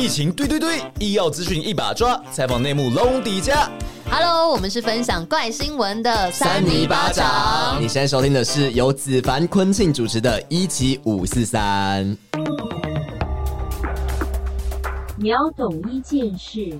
[0.00, 3.68] 疫情对对对，医药资讯一把抓，采访内幕龙底家。
[4.08, 12.16] Hello，我们是分享怪新闻的三尼巴掌你现在收听的是由子凡、昆庆主持的《一期五四三》。
[15.18, 16.78] 秒懂一件事。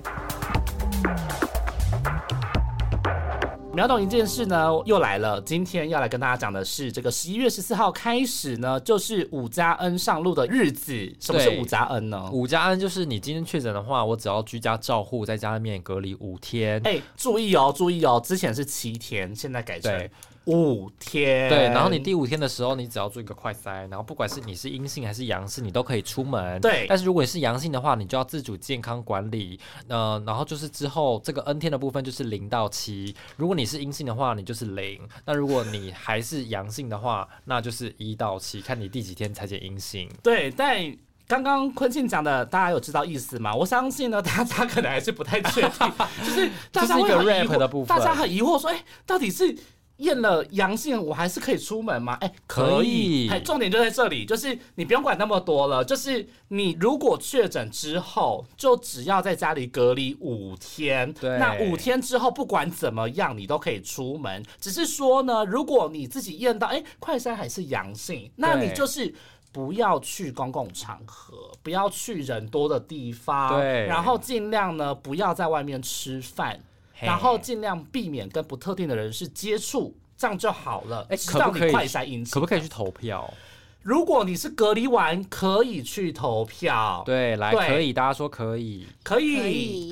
[3.71, 5.39] 秒懂一件事呢，又来了。
[5.41, 10.91] 今天要来跟大家讲的是，这个十一月十四号开始呢，就是五加 N 上路的日子。
[11.19, 12.29] 什么是五加 N 呢？
[12.31, 16.81] 五加 N 就是你今天确诊的话，我只要居家照护，在家里面隔离五天。
[16.83, 20.11] 哎、注意哦，注意哦，之前是七天，现在改成对
[20.45, 21.47] 五天。
[21.49, 26.59] 对，然后你第五天的时候，你只要做一个快筛，然后不管是你是阴性还是阳性，你都可以出门。
[26.61, 29.59] 对但是如果你是阳性的话，你就要自主健康管理。
[29.87, 35.07] 呃，然后就是之后这个 N 天的部分就是零到七，如果你是阴性的话，你就是零。
[35.25, 40.09] 那如果你还是阳性的话，那就是一到七，看你第几天才检阴性。
[40.23, 40.95] 对，但
[41.27, 43.53] 刚刚坤庆讲的，大家有知道意思吗？
[43.53, 45.91] 我相信呢，大家可能还是不太确定，
[46.25, 49.55] 就是大家会很疑 rap 惑的部分大家很疑惑说，哎、到底是。
[49.99, 52.17] 验了阳性，我还是可以出门吗？
[52.19, 53.27] 哎、可可以。
[53.27, 61.13] 以哎，重点就在这里，就是你不用管那么多了，就是你如果确诊之后，就只要在家里隔离五天。
[61.13, 64.43] 对那五天之后，不管怎么样，你都可以出门。
[64.59, 69.13] 只是说呢，如果你自己验到，哎、快筛还是阳性，那你就是。
[69.51, 76.59] 不要去公共场合，不要去人多的地方，对然后尽量呢不要在外面吃饭，嘿
[77.01, 81.05] 然后尽量避免跟不特定的人士接触，这样就好了。
[81.09, 83.33] 哎直到你可不可以快筛阴性，可不可以去投票？
[83.81, 88.85] 如果你是隔离完，可以去投票，，对，来可以，大家说可以。
[89.09, 89.91] 可以，可以，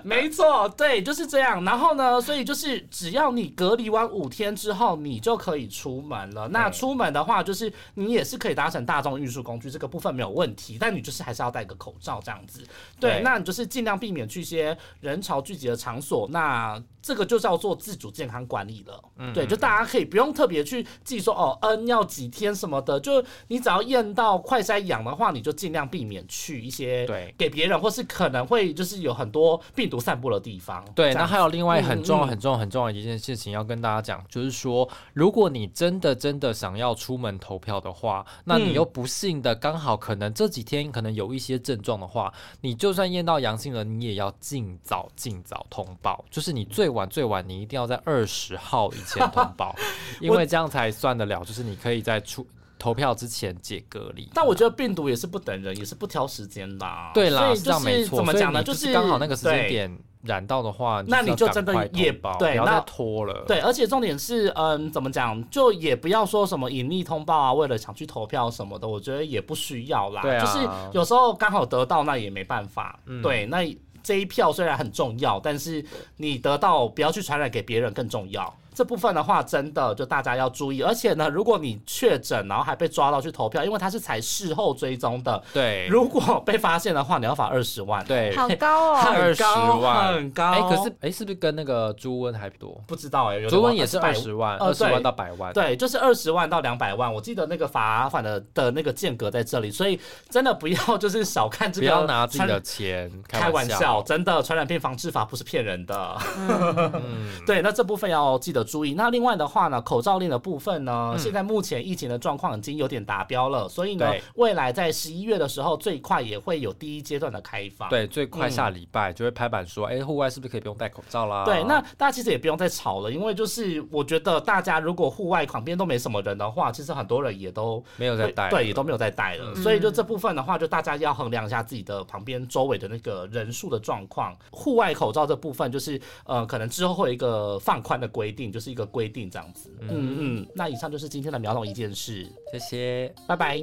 [0.02, 1.62] 没错，对，就是这样。
[1.62, 6.48] 然后呢，所以就是只要你隔离完五天之后，你就可以出门了。
[6.48, 10.78] 那出门的话，就是你也是可以搭乘大众运输工具，这个部分没有问题。
[10.80, 12.60] 但你就是还是要戴个口罩这样子。
[12.98, 16.26] 对，对那你就是尽量避免去一些人潮聚集的场所。
[16.30, 19.04] 那这个就叫做自主健康管理了。
[19.18, 27.34] 嗯对，就大家可以不用特别去记说哦，N 要几天什么的，就你只要验到快筛阳的话，你就尽量避免去一些对。
[27.36, 30.84] 给别人或是可能会就是有很多病毒散布的地方。
[30.94, 49.74] 对，那还有另外很重要、很重要、很重要的一件事情要跟大家讲，就是说，如果你真的真的想要出门投票的话，那你嗯又不幸的刚好可能这几天可能有一些症状的话，你就算验到阳性了，你也要尽早尽早通报，就是你最晚最晚你一定要在二十号以前通报，
[50.20, 52.46] 因为这样才算得了，就是你可以在出
[52.78, 54.28] 投票之前解隔离。
[54.34, 57.10] 但我觉得病毒也是不等人，也是不挑时间的啊。
[57.14, 58.16] 对啦，这样就是没错。
[58.16, 58.60] 怎么讲呢？
[58.60, 63.44] 你就是刚好那个时间点染到的话，那你就真的也对那不要再拖了。
[63.46, 70.22] 对，而且重点是，嗯，怎么讲，就也不要说什么隐匿通报啊，为了想去投票什么的，我觉得也不需要啦。
[70.22, 72.98] 对啊就是有时候刚好得到，那也没办法。
[73.06, 73.58] 嗯对，那
[74.02, 75.84] 这一票虽然很重要，但是
[76.16, 78.52] 你得到不要去传染给别人更重要。
[78.76, 80.82] 这部分的话，真的就大家要注意。
[80.82, 88.96] 而且呢，如果你确诊，然后还被抓到去投票，因为它是采事后追踪的，对，如果被发现的话，你要罚二十万。，对好高哦。
[88.96, 90.50] 很20高，万很高。
[90.52, 92.78] 哎、可是哎、是不是跟那个朱温还多？
[92.86, 95.50] 不知道哎、有点朱温也是二十万，二十、呃万到百万。
[95.54, 99.98] 对，就是二十万到两百万，我记得那个罚款的的那个间隔在这里，所以
[100.28, 103.78] 真的不要就是小看这个，不要拿自己的钱开玩笑。
[103.78, 106.18] 笑，真的传染病防治法不是骗人的。
[106.36, 108.92] 嗯， 对，那这部分要记得注意。
[108.94, 117.88] 那另外的话呢，口罩令的部分呢，嗯现在目前疫情的状况已经有点达标了，所以呢，未来在十一月的时候，最快也会有第一阶段的开放。
[117.88, 121.44] 对，最快嗯下礼拜就会拍板说，哎、户外是不是可以不用戴口罩啦？
[121.44, 129.52] 对，那大家其实也不用再吵了，因为就是我觉得大家如果户外旁边都没什么人的话，其实很多人也都没有在戴，对，也都没有在戴了。
[129.54, 134.36] 嗯所以就这部分的话，就大家要衡量一下自己的旁边周围的那个人数的状况。
[134.50, 139.70] 户外口罩这部分，就是呃，可能之后会有一个放宽的规定，就是一个规定这样子。
[139.82, 143.14] 嗯嗯，那以上就是今天的秒懂一件事，谢谢。
[143.28, 143.60] 拜拜。